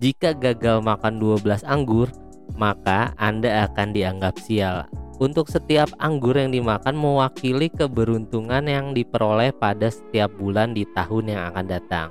Jika 0.00 0.36
gagal 0.36 0.80
makan 0.84 1.20
12 1.20 1.64
anggur, 1.64 2.08
maka 2.56 3.12
Anda 3.20 3.68
akan 3.68 3.92
dianggap 3.92 4.40
sial. 4.40 4.88
Untuk 5.16 5.48
setiap 5.48 5.88
anggur 5.96 6.36
yang 6.36 6.52
dimakan 6.52 6.92
mewakili 6.92 7.72
keberuntungan 7.72 8.68
yang 8.68 8.92
diperoleh 8.92 9.48
pada 9.56 9.88
setiap 9.88 10.28
bulan 10.36 10.76
di 10.76 10.84
tahun 10.92 11.32
yang 11.32 11.42
akan 11.52 11.66
datang. 11.72 12.08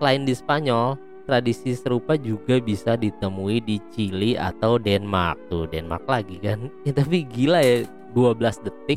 Selain 0.00 0.24
di 0.24 0.32
Spanyol, 0.32 0.96
tradisi 1.28 1.76
serupa 1.76 2.16
juga 2.16 2.56
bisa 2.56 2.96
ditemui 2.96 3.60
di 3.60 3.76
Chili 3.92 4.32
atau 4.40 4.80
Denmark 4.80 5.52
tuh 5.52 5.68
Denmark 5.68 6.08
lagi 6.08 6.40
kan 6.40 6.72
ya, 6.88 6.96
tapi 6.96 7.28
gila 7.28 7.60
ya 7.60 7.84
12 8.16 8.64
detik 8.64 8.96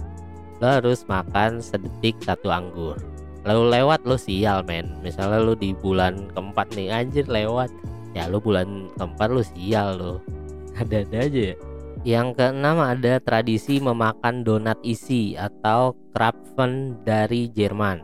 lo 0.64 0.80
harus 0.80 1.04
makan 1.12 1.60
sedetik 1.60 2.16
satu 2.24 2.48
anggur 2.48 2.96
lalu 3.46 3.80
lewat 3.80 4.06
lo 4.06 4.18
sial 4.18 4.66
men. 4.66 4.90
Misalnya 5.02 5.42
lo 5.42 5.54
di 5.58 5.74
bulan 5.74 6.30
keempat 6.34 6.74
nih 6.78 6.90
anjir 6.92 7.26
lewat. 7.26 7.70
Ya 8.12 8.28
lo 8.28 8.44
bulan 8.44 8.92
keempat 9.00 9.30
lo 9.32 9.42
sial 9.42 9.90
lo 9.98 10.14
ada-ada 10.78 11.28
aja 11.28 11.42
ya? 11.54 11.56
Yang 12.02 12.28
keenam 12.42 12.82
ada 12.82 13.22
tradisi 13.22 13.78
memakan 13.78 14.42
donat 14.42 14.82
isi 14.82 15.38
atau 15.38 15.94
Krapfen 16.18 16.98
dari 17.06 17.46
Jerman. 17.54 18.02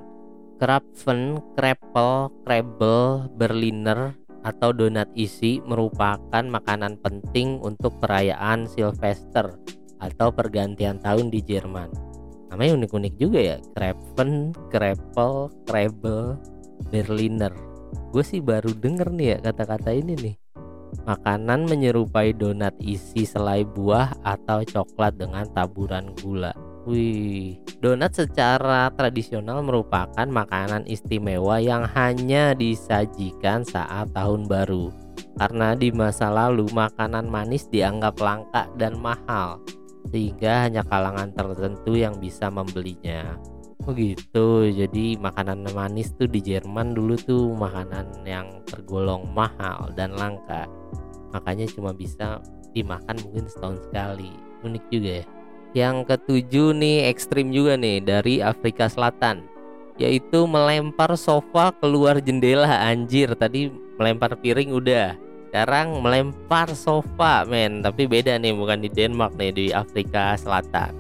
Krapfen, 0.62 1.42
Krepel, 1.58 2.30
Krebel, 2.46 3.30
Berliner, 3.34 4.14
atau 4.46 4.70
donat 4.70 5.10
isi 5.18 5.60
merupakan 5.66 6.46
makanan 6.46 7.02
penting 7.02 7.58
untuk 7.62 7.98
perayaan 7.98 8.70
Sylvester 8.70 9.58
atau 9.98 10.30
pergantian 10.30 11.02
tahun 11.02 11.34
di 11.34 11.42
Jerman. 11.42 12.07
Namanya 12.48 12.80
unik-unik 12.84 13.14
juga 13.20 13.40
ya, 13.44 13.58
Krapfen, 13.76 14.56
Krepel, 14.72 15.52
Krebel, 15.68 16.40
Berliner. 16.88 17.52
Gue 18.12 18.24
sih 18.24 18.40
baru 18.40 18.72
denger 18.72 19.12
nih 19.12 19.28
ya 19.36 19.38
kata-kata 19.52 19.92
ini 19.92 20.16
nih. 20.16 20.36
Makanan 21.04 21.68
menyerupai 21.68 22.32
donat 22.32 22.76
isi 22.80 23.28
selai 23.28 23.68
buah 23.68 24.16
atau 24.24 24.64
coklat 24.64 25.20
dengan 25.20 25.44
taburan 25.52 26.16
gula. 26.20 26.56
Wih, 26.88 27.60
donat 27.84 28.16
secara 28.16 28.88
tradisional 28.96 29.60
merupakan 29.60 30.24
makanan 30.24 30.88
istimewa 30.88 31.60
yang 31.60 31.84
hanya 31.84 32.56
disajikan 32.56 33.68
saat 33.68 34.08
tahun 34.16 34.48
baru. 34.48 34.96
Karena 35.36 35.76
di 35.76 35.92
masa 35.92 36.32
lalu 36.32 36.72
makanan 36.72 37.28
manis 37.28 37.68
dianggap 37.68 38.16
langka 38.24 38.72
dan 38.80 38.96
mahal, 38.98 39.60
sehingga 40.12 40.68
hanya 40.68 40.82
kalangan 40.88 41.32
tertentu 41.36 41.96
yang 41.96 42.16
bisa 42.18 42.48
membelinya. 42.48 43.36
Begitu, 43.88 44.74
jadi 44.76 45.16
makanan 45.16 45.72
manis 45.72 46.12
tuh 46.20 46.28
di 46.28 46.44
Jerman 46.44 46.92
dulu 46.92 47.16
tuh 47.16 47.56
makanan 47.56 48.28
yang 48.28 48.60
tergolong 48.68 49.32
mahal 49.32 49.94
dan 49.96 50.12
langka. 50.12 50.68
Makanya 51.32 51.68
cuma 51.72 51.96
bisa 51.96 52.44
dimakan 52.76 53.16
mungkin 53.24 53.48
setahun 53.48 53.80
sekali. 53.88 54.32
Unik 54.68 54.86
juga 54.92 55.12
ya. 55.24 55.26
Yang 55.76 55.98
ketujuh 56.10 56.76
nih 56.76 56.98
ekstrim 57.12 57.54
juga 57.54 57.80
nih 57.80 58.04
dari 58.04 58.44
Afrika 58.44 58.92
Selatan 58.92 59.58
yaitu 59.98 60.46
melempar 60.46 61.18
sofa 61.18 61.74
keluar 61.82 62.22
jendela 62.22 62.70
anjir 62.86 63.34
tadi 63.34 63.74
melempar 63.98 64.38
piring 64.38 64.70
udah 64.70 65.18
sekarang 65.48 66.04
melempar 66.04 66.68
sofa 66.76 67.48
men. 67.48 67.80
Tapi 67.80 68.06
beda 68.06 68.36
nih 68.36 68.52
bukan 68.54 68.84
di 68.84 68.90
Denmark 68.92 69.40
nih 69.40 69.52
di 69.56 69.66
Afrika 69.72 70.36
Selatan. 70.36 70.92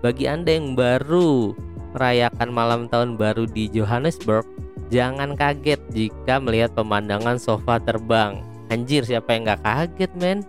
Bagi 0.00 0.24
anda 0.24 0.56
yang 0.56 0.72
baru 0.72 1.52
merayakan 1.92 2.50
malam 2.50 2.80
tahun 2.88 3.20
baru 3.20 3.44
di 3.44 3.68
Johannesburg 3.68 4.48
jangan 4.88 5.36
kaget 5.36 5.78
jika 5.92 6.40
melihat 6.40 6.72
pemandangan 6.72 7.36
sofa 7.36 7.76
terbang. 7.78 8.40
Anjir 8.72 9.04
siapa 9.04 9.36
yang 9.36 9.44
nggak 9.44 9.62
kaget 9.62 10.12
men? 10.16 10.40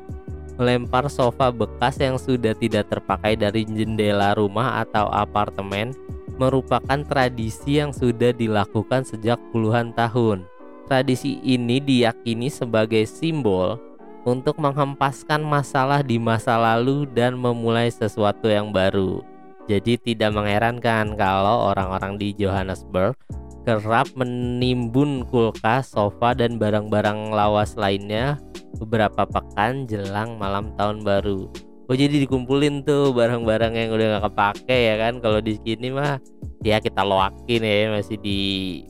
Melempar 0.56 1.10
sofa 1.10 1.50
bekas 1.50 1.98
yang 1.98 2.22
sudah 2.22 2.54
tidak 2.54 2.88
terpakai 2.88 3.34
dari 3.34 3.66
jendela 3.66 4.38
rumah 4.38 4.86
atau 4.86 5.10
apartemen 5.10 5.92
merupakan 6.38 7.02
tradisi 7.06 7.78
yang 7.78 7.94
sudah 7.94 8.34
dilakukan 8.34 9.06
sejak 9.06 9.38
puluhan 9.54 9.94
tahun. 9.94 10.51
Tradisi 10.92 11.40
ini 11.40 11.80
diyakini 11.80 12.52
sebagai 12.52 13.08
simbol 13.08 13.80
untuk 14.28 14.60
menghempaskan 14.60 15.40
masalah 15.40 16.04
di 16.04 16.20
masa 16.20 16.60
lalu 16.60 17.08
dan 17.16 17.40
memulai 17.40 17.88
sesuatu 17.88 18.52
yang 18.52 18.76
baru. 18.76 19.24
Jadi 19.72 19.96
tidak 19.96 20.36
mengherankan 20.36 21.16
kalau 21.16 21.72
orang-orang 21.72 22.20
di 22.20 22.36
Johannesburg 22.36 23.16
kerap 23.64 24.12
menimbun 24.20 25.24
kulkas, 25.32 25.96
sofa, 25.96 26.36
dan 26.36 26.60
barang-barang 26.60 27.32
lawas 27.32 27.80
lainnya 27.80 28.36
beberapa 28.76 29.24
pekan 29.24 29.88
jelang 29.88 30.36
malam 30.36 30.76
tahun 30.76 31.08
baru 31.08 31.71
oh 31.92 31.98
jadi 32.00 32.24
dikumpulin 32.24 32.88
tuh 32.88 33.12
barang-barang 33.12 33.76
yang 33.76 33.92
udah 33.92 34.08
gak 34.16 34.32
kepake 34.32 34.78
ya 34.88 34.96
kan? 34.96 35.20
Kalau 35.20 35.44
di 35.44 35.60
sini 35.60 35.92
mah 35.92 36.24
ya 36.64 36.80
kita 36.80 37.04
loakin 37.04 37.68
ya 37.68 37.92
masih 37.92 38.16
di 38.16 38.40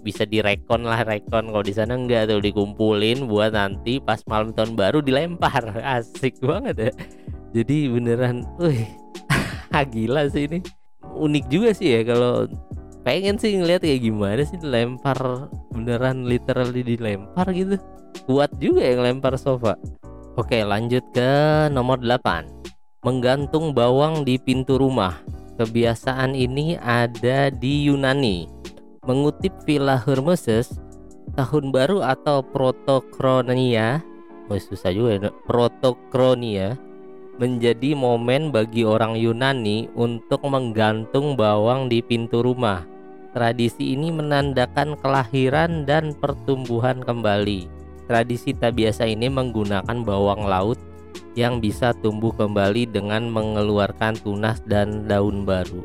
bisa 0.05 0.21
direkon 0.21 0.85
lah 0.85 1.01
rekon. 1.01 1.49
Kalau 1.49 1.65
di 1.65 1.73
sana 1.73 1.97
enggak 1.97 2.29
tuh 2.29 2.37
dikumpulin 2.37 3.25
buat 3.25 3.57
nanti 3.57 3.97
pas 3.97 4.21
malam 4.29 4.53
tahun 4.53 4.77
baru 4.77 5.01
dilempar. 5.01 5.73
Asik 5.97 6.37
banget 6.45 6.77
ya. 6.77 6.91
Jadi 7.57 7.89
beneran 7.89 8.45
wih 8.61 8.85
gila 9.97 10.29
sih 10.29 10.45
ini. 10.45 10.61
Unik 11.01 11.45
juga 11.49 11.73
sih 11.73 11.97
ya 11.97 12.05
kalau 12.05 12.45
pengen 13.01 13.41
sih 13.41 13.57
ngeliat 13.57 13.81
kayak 13.81 14.05
gimana 14.05 14.45
sih 14.45 14.61
dilempar 14.61 15.49
beneran 15.73 16.29
literally 16.29 16.85
dilempar 16.85 17.49
gitu. 17.49 17.81
Kuat 18.29 18.53
juga 18.61 18.85
yang 18.85 19.01
lempar 19.01 19.41
sofa. 19.41 19.73
Oke 20.37 20.61
lanjut 20.61 21.01
ke 21.17 21.65
nomor 21.73 21.97
8 21.97 22.61
menggantung 23.01 23.73
bawang 23.73 24.21
di 24.21 24.37
pintu 24.37 24.77
rumah. 24.77 25.25
Kebiasaan 25.57 26.37
ini 26.37 26.77
ada 26.77 27.49
di 27.49 27.89
Yunani. 27.89 28.45
Mengutip 29.09 29.57
Villa 29.65 29.97
Hermeses, 29.97 30.77
tahun 31.33 31.73
baru 31.73 32.05
atau 32.05 32.45
Protokronia, 32.45 34.05
oh 34.45 34.61
susah 34.61 34.93
juga 34.93 35.11
ya, 35.17 35.29
Protokronia 35.49 36.77
menjadi 37.41 37.97
momen 37.97 38.53
bagi 38.53 38.85
orang 38.85 39.17
Yunani 39.17 39.89
untuk 39.97 40.45
menggantung 40.45 41.33
bawang 41.33 41.89
di 41.89 42.05
pintu 42.05 42.45
rumah. 42.45 42.85
Tradisi 43.33 43.97
ini 43.97 44.13
menandakan 44.13 44.93
kelahiran 45.01 45.89
dan 45.89 46.13
pertumbuhan 46.13 47.01
kembali. 47.01 47.65
Tradisi 48.05 48.53
tak 48.53 48.77
biasa 48.77 49.09
ini 49.09 49.25
menggunakan 49.25 49.97
bawang 50.05 50.45
laut 50.45 50.90
yang 51.35 51.63
bisa 51.63 51.95
tumbuh 52.03 52.35
kembali 52.35 52.91
dengan 52.91 53.31
mengeluarkan 53.31 54.19
tunas 54.19 54.59
dan 54.67 55.07
daun 55.07 55.47
baru. 55.47 55.83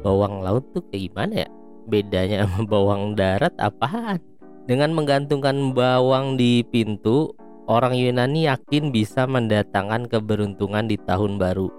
Bawang 0.00 0.40
laut 0.40 0.64
tuh 0.72 0.84
kayak 0.88 1.12
gimana 1.12 1.34
ya? 1.44 1.48
Bedanya 1.86 2.46
sama 2.46 2.62
bawang 2.72 3.14
darat 3.18 3.52
apaan? 3.60 4.22
Dengan 4.66 4.94
menggantungkan 4.98 5.76
bawang 5.76 6.34
di 6.34 6.66
pintu, 6.66 7.30
orang 7.70 7.94
Yunani 7.94 8.50
yakin 8.50 8.90
bisa 8.90 9.26
mendatangkan 9.26 10.10
keberuntungan 10.10 10.90
di 10.90 10.98
tahun 10.98 11.38
baru. 11.38 11.70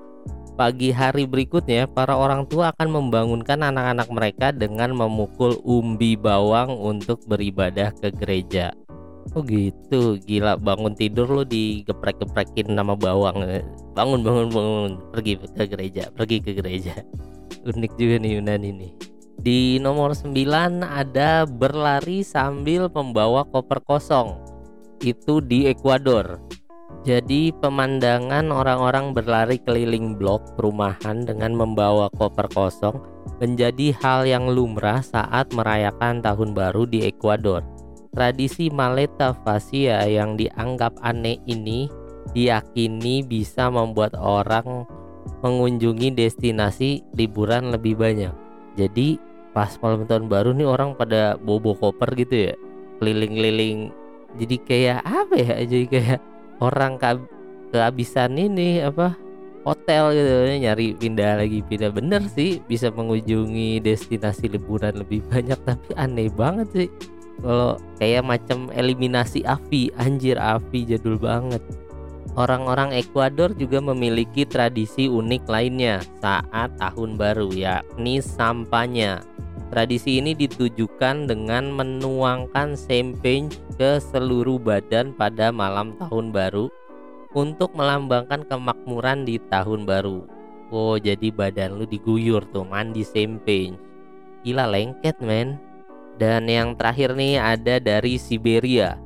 Pagi 0.58 0.90
hari 0.90 1.30
berikutnya, 1.30 1.86
para 1.86 2.18
orang 2.18 2.50
tua 2.50 2.74
akan 2.74 2.90
membangunkan 2.90 3.62
anak-anak 3.62 4.10
mereka 4.10 4.48
dengan 4.50 4.90
memukul 4.96 5.54
umbi 5.62 6.18
bawang 6.18 6.74
untuk 6.74 7.22
beribadah 7.30 7.94
ke 7.94 8.10
gereja. 8.10 8.74
Oh 9.36 9.44
gitu, 9.44 10.16
gila 10.24 10.56
bangun 10.56 10.96
tidur 10.96 11.28
lo 11.28 11.44
digeprek-geprekin 11.44 12.72
nama 12.72 12.96
bawang. 12.96 13.44
Bangun, 13.92 14.24
bangun, 14.24 14.48
bangun, 14.48 14.92
pergi 15.12 15.36
ke 15.36 15.64
gereja, 15.68 16.04
pergi 16.16 16.38
ke 16.40 16.52
gereja. 16.56 16.96
Unik 17.68 18.00
juga 18.00 18.16
nih 18.24 18.32
Yunani 18.40 18.68
ini. 18.72 18.90
Di 19.38 19.78
nomor 19.84 20.16
9 20.16 20.32
ada 20.82 21.44
berlari 21.44 22.24
sambil 22.24 22.88
membawa 22.88 23.44
koper 23.44 23.84
kosong. 23.84 24.40
Itu 25.04 25.44
di 25.44 25.68
Ekuador. 25.68 26.40
Jadi 27.04 27.54
pemandangan 27.62 28.50
orang-orang 28.50 29.12
berlari 29.12 29.60
keliling 29.62 30.18
blok 30.18 30.56
perumahan 30.56 31.24
dengan 31.28 31.54
membawa 31.54 32.08
koper 32.16 32.48
kosong 32.52 32.98
menjadi 33.38 33.94
hal 34.02 34.26
yang 34.26 34.50
lumrah 34.50 35.04
saat 35.06 35.52
merayakan 35.54 36.24
tahun 36.26 36.58
baru 36.58 36.90
di 36.90 37.06
Ekuador 37.06 37.77
Tradisi 38.18 38.74
Maleta 38.74 39.30
Fasia 39.46 40.02
yang 40.10 40.42
dianggap 40.42 40.98
aneh 41.06 41.38
ini 41.46 41.86
diyakini 42.34 43.22
bisa 43.22 43.70
membuat 43.70 44.18
orang 44.18 44.90
mengunjungi 45.46 46.18
destinasi 46.18 47.06
liburan 47.14 47.70
lebih 47.70 47.94
banyak. 47.94 48.34
Jadi 48.74 49.22
pas 49.54 49.70
malam 49.86 50.10
tahun 50.10 50.34
baru 50.34 50.50
nih 50.58 50.66
orang 50.66 50.98
pada 50.98 51.38
bobo 51.38 51.78
koper 51.78 52.18
gitu 52.18 52.50
ya, 52.50 52.54
keliling-keliling. 52.98 53.94
Jadi 54.42 54.56
kayak 54.66 55.06
apa 55.06 55.36
ya? 55.38 55.56
Jadi 55.62 55.86
kayak 55.86 56.20
orang 56.58 56.98
ke 56.98 57.22
kehabisan 57.70 58.34
ini 58.34 58.82
apa 58.82 59.14
hotel 59.62 60.18
gitu 60.18 60.34
nyari 60.58 60.98
pindah 60.98 61.44
lagi 61.44 61.60
pindah 61.62 61.94
bener 61.94 62.26
sih 62.34 62.64
bisa 62.66 62.90
mengunjungi 62.90 63.78
destinasi 63.84 64.50
liburan 64.50 65.06
lebih 65.06 65.22
banyak 65.30 65.60
tapi 65.68 65.92
aneh 66.00 66.32
banget 66.32 66.68
sih 66.74 66.90
kalau 67.42 67.78
kayak 68.02 68.26
macam 68.26 68.70
eliminasi 68.74 69.46
Avi 69.46 69.94
anjir 69.98 70.42
Avi 70.42 70.86
jadul 70.86 71.22
banget 71.22 71.62
Orang-orang 72.38 72.94
Ekuador 72.94 73.58
juga 73.58 73.82
memiliki 73.82 74.46
tradisi 74.46 75.10
unik 75.10 75.50
lainnya 75.50 76.06
saat 76.22 76.70
tahun 76.78 77.18
baru 77.18 77.50
yakni 77.50 78.22
sampahnya. 78.22 79.26
Tradisi 79.74 80.22
ini 80.22 80.38
ditujukan 80.38 81.26
dengan 81.26 81.74
menuangkan 81.74 82.78
champagne 82.78 83.50
ke 83.82 83.98
seluruh 83.98 84.62
badan 84.62 85.18
pada 85.18 85.50
malam 85.50 85.98
tahun 85.98 86.30
baru 86.30 86.70
untuk 87.34 87.74
melambangkan 87.74 88.46
kemakmuran 88.46 89.26
di 89.26 89.42
tahun 89.50 89.90
baru. 89.90 90.30
Oh, 90.70 90.94
jadi 91.02 91.34
badan 91.34 91.82
lu 91.82 91.90
diguyur 91.90 92.46
tuh 92.54 92.70
mandi 92.70 93.02
champagne. 93.02 93.82
Gila 94.46 94.70
lengket, 94.70 95.18
men. 95.26 95.58
Dan 96.18 96.50
yang 96.50 96.74
terakhir 96.74 97.14
nih 97.14 97.38
ada 97.38 97.78
dari 97.78 98.18
Siberia 98.18 98.98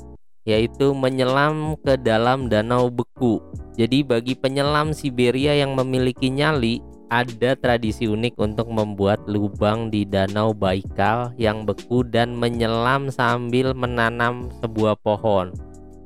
yaitu 0.42 0.98
menyelam 0.98 1.78
ke 1.86 2.02
dalam 2.02 2.50
danau 2.50 2.90
beku. 2.90 3.38
Jadi 3.78 4.02
bagi 4.02 4.34
penyelam 4.34 4.90
Siberia 4.90 5.54
yang 5.54 5.78
memiliki 5.78 6.34
nyali 6.34 6.82
ada 7.12 7.60
tradisi 7.60 8.08
unik 8.08 8.40
untuk 8.40 8.72
membuat 8.72 9.22
lubang 9.28 9.92
di 9.92 10.08
danau 10.08 10.56
Baikal 10.56 11.36
yang 11.36 11.68
beku 11.68 12.08
dan 12.08 12.34
menyelam 12.34 13.12
sambil 13.12 13.76
menanam 13.76 14.50
sebuah 14.64 14.98
pohon. 15.04 15.52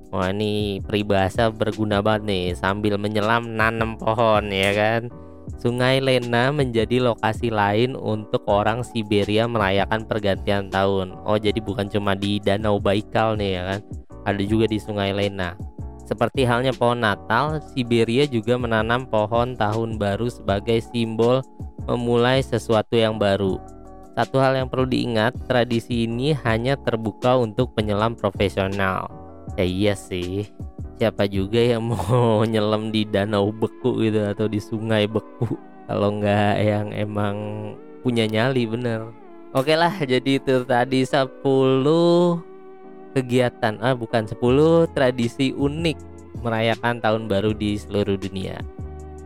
Wah 0.10 0.32
ini 0.32 0.80
peribahasa 0.82 1.52
berguna 1.52 2.00
banget 2.00 2.24
nih 2.28 2.46
sambil 2.56 2.96
menyelam 2.98 3.56
nanam 3.56 3.96
pohon 3.96 4.50
ya 4.52 4.72
kan. 4.74 5.02
Sungai 5.56 6.04
Lena 6.04 6.52
menjadi 6.52 7.00
lokasi 7.00 7.50
lain 7.50 7.96
untuk 7.96 8.44
orang 8.46 8.84
Siberia 8.84 9.48
merayakan 9.48 10.04
pergantian 10.04 10.68
tahun. 10.68 11.16
Oh, 11.24 11.40
jadi 11.40 11.58
bukan 11.64 11.88
cuma 11.88 12.14
di 12.14 12.38
Danau 12.44 12.78
Baikal 12.78 13.40
nih 13.40 13.52
ya 13.58 13.64
kan. 13.74 13.80
Ada 14.28 14.44
juga 14.44 14.66
di 14.68 14.78
Sungai 14.78 15.16
Lena. 15.16 15.56
Seperti 16.06 16.46
halnya 16.46 16.70
pohon 16.70 17.02
Natal, 17.02 17.58
Siberia 17.74 18.30
juga 18.30 18.62
menanam 18.62 19.10
pohon 19.10 19.58
tahun 19.58 19.98
baru 19.98 20.30
sebagai 20.30 20.78
simbol 20.86 21.42
memulai 21.90 22.46
sesuatu 22.46 22.94
yang 22.94 23.18
baru. 23.18 23.58
Satu 24.14 24.38
hal 24.40 24.56
yang 24.56 24.70
perlu 24.70 24.86
diingat, 24.86 25.34
tradisi 25.50 26.06
ini 26.06 26.32
hanya 26.46 26.78
terbuka 26.78 27.36
untuk 27.36 27.74
penyelam 27.74 28.14
profesional. 28.14 29.10
Ya 29.58 29.66
iya 29.66 29.94
sih, 29.98 30.46
siapa 30.96 31.28
juga 31.28 31.60
yang 31.60 31.84
mau 31.92 32.44
nyelam 32.44 32.90
di 32.90 33.04
danau 33.08 33.52
beku 33.52 34.02
gitu 34.04 34.24
atau 34.24 34.48
di 34.48 34.60
sungai 34.60 35.08
beku. 35.08 35.58
Kalau 35.86 36.18
nggak 36.18 36.56
yang 36.66 36.90
emang 36.96 37.36
punya 38.02 38.26
nyali 38.26 38.66
bener. 38.66 39.14
Oke 39.56 39.78
lah 39.78 39.94
jadi 40.02 40.42
itu 40.42 40.68
tadi 40.68 41.08
10 41.08 41.32
kegiatan 43.16 43.80
ah 43.80 43.96
bukan 43.96 44.28
10 44.28 44.36
tradisi 44.92 45.56
unik 45.56 45.98
merayakan 46.44 47.00
tahun 47.00 47.32
baru 47.32 47.56
di 47.56 47.80
seluruh 47.80 48.20
dunia 48.20 48.60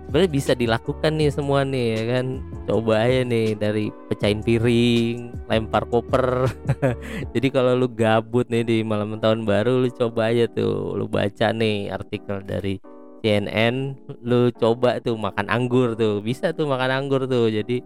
sebenarnya 0.09 0.33
bisa 0.33 0.57
dilakukan 0.57 1.21
nih 1.21 1.29
semua 1.29 1.61
nih 1.61 1.85
ya 1.93 2.03
kan? 2.17 2.25
Coba 2.65 3.05
aja 3.05 3.21
nih 3.29 3.53
dari 3.53 3.93
pecahin 4.09 4.41
piring 4.41 5.45
lempar 5.45 5.85
koper. 5.85 6.49
Jadi 7.37 7.47
kalau 7.53 7.77
lu 7.77 7.85
gabut 7.93 8.49
nih 8.49 8.65
di 8.65 8.77
malam 8.81 9.21
tahun 9.21 9.45
baru 9.45 9.85
lu 9.85 9.89
coba 9.93 10.33
aja 10.33 10.49
tuh. 10.49 10.97
Lu 10.97 11.05
baca 11.05 11.53
nih 11.53 11.93
artikel 11.93 12.41
dari 12.41 12.81
CNN 13.21 13.93
lu 14.25 14.49
coba 14.57 14.97
tuh 14.97 15.13
makan 15.13 15.45
anggur 15.45 15.93
tuh. 15.93 16.25
Bisa 16.25 16.57
tuh 16.57 16.65
makan 16.65 16.89
anggur 16.89 17.29
tuh. 17.29 17.53
Jadi 17.53 17.77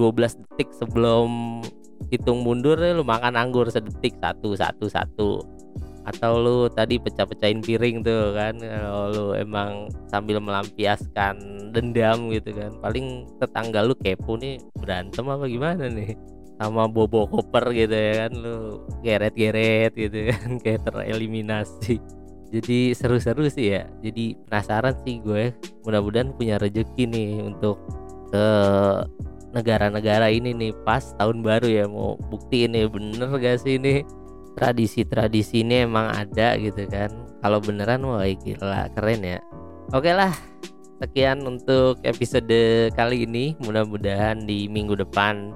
12 0.00 0.32
detik 0.32 0.72
sebelum 0.72 1.60
hitung 2.08 2.40
mundur 2.40 2.80
lu 2.80 3.04
makan 3.04 3.36
anggur 3.36 3.68
sedetik. 3.68 4.16
Satu 4.16 4.56
satu 4.56 4.88
satu 4.88 5.44
atau 6.06 6.38
lu 6.38 6.58
tadi 6.70 7.02
pecah-pecahin 7.02 7.58
piring 7.58 8.06
tuh 8.06 8.30
kan 8.30 8.54
kalau 8.62 9.04
lu 9.10 9.26
emang 9.34 9.90
sambil 10.06 10.38
melampiaskan 10.38 11.34
dendam 11.74 12.30
gitu 12.30 12.54
kan. 12.54 12.70
Paling 12.78 13.26
tetangga 13.42 13.82
lu 13.82 13.98
kepo 13.98 14.38
nih 14.38 14.62
berantem 14.78 15.26
apa 15.26 15.50
gimana 15.50 15.90
nih? 15.90 16.14
Sama 16.62 16.86
bobo 16.86 17.26
koper 17.26 17.74
gitu 17.74 17.92
ya 17.92 18.12
kan 18.24 18.32
lu 18.38 18.86
geret-geret 19.02 19.92
gitu 19.98 20.30
kan 20.30 20.48
kayak 20.64 20.86
tereliminasi. 20.86 21.98
Jadi 22.54 22.94
seru-seru 22.94 23.50
sih 23.50 23.74
ya. 23.74 23.90
Jadi 23.98 24.38
penasaran 24.46 24.94
sih 25.02 25.18
gue 25.18 25.50
mudah-mudahan 25.82 26.30
punya 26.38 26.62
rezeki 26.62 27.10
nih 27.10 27.30
untuk 27.42 27.82
ke 28.30 28.46
negara-negara 29.50 30.30
ini 30.30 30.54
nih 30.54 30.70
pas 30.86 31.02
tahun 31.18 31.42
baru 31.42 31.66
ya. 31.66 31.84
Mau 31.90 32.14
bukti 32.30 32.70
ini 32.70 32.86
bener 32.86 33.34
gak 33.42 33.66
sih 33.66 33.82
ini 33.82 34.06
tradisi-tradisi 34.56 35.62
ini 35.62 35.84
emang 35.84 36.10
ada 36.10 36.56
gitu 36.56 36.88
kan. 36.88 37.12
Kalau 37.44 37.60
beneran 37.60 38.02
wah 38.08 38.24
gila 38.24 38.90
keren 38.96 39.22
ya. 39.22 39.38
Oke 39.94 40.10
lah 40.10 40.34
sekian 40.98 41.44
untuk 41.44 42.00
episode 42.02 42.90
kali 42.96 43.28
ini. 43.28 43.54
Mudah-mudahan 43.62 44.42
di 44.48 44.66
minggu 44.66 44.96
depan 44.96 45.52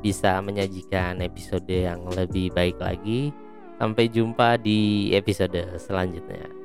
bisa 0.00 0.40
menyajikan 0.40 1.20
episode 1.20 1.68
yang 1.68 2.06
lebih 2.14 2.54
baik 2.54 2.78
lagi. 2.80 3.34
Sampai 3.76 4.06
jumpa 4.06 4.62
di 4.62 5.10
episode 5.12 5.58
selanjutnya 5.82 6.63